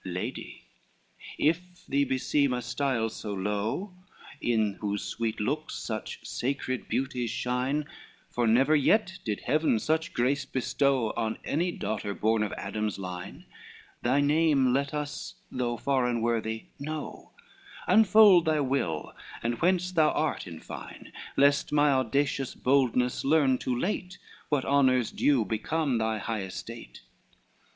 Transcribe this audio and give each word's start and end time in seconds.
XXXV 0.03 0.13
"Lady, 0.15 0.63
if 1.37 1.85
thee 1.85 2.03
beseem 2.05 2.53
a 2.53 2.61
stile 2.63 3.07
so 3.07 3.35
low, 3.35 3.93
In 4.41 4.73
whose 4.81 5.03
sweet 5.03 5.39
looks 5.39 5.75
such 5.75 6.25
sacred 6.25 6.87
beauty 6.87 7.27
shine,— 7.27 7.85
For 8.31 8.47
never 8.47 8.75
yet 8.75 9.19
did 9.23 9.41
Heaven 9.41 9.77
such 9.77 10.11
grace 10.15 10.43
bestow 10.43 11.11
On 11.15 11.37
any 11.45 11.71
daughter 11.71 12.15
born 12.15 12.41
of 12.41 12.51
Adam's 12.53 12.97
line— 12.97 13.45
Thy 14.01 14.21
name 14.21 14.73
let 14.73 14.91
us, 14.95 15.35
though 15.51 15.77
far 15.77 16.07
unworthy, 16.07 16.65
know, 16.79 17.33
Unfold 17.85 18.45
thy 18.45 18.59
will, 18.59 19.13
and 19.43 19.59
whence 19.61 19.91
thou 19.91 20.09
art 20.13 20.47
in 20.47 20.59
fine, 20.59 21.13
Lest 21.37 21.71
my 21.71 21.91
audacious 21.91 22.55
boldness 22.55 23.23
learn 23.23 23.59
too 23.59 23.77
late 23.77 24.17
What 24.49 24.65
honors 24.65 25.11
due 25.11 25.45
become 25.45 25.99
thy 25.99 26.17
high 26.17 26.41
estate." 26.41 27.03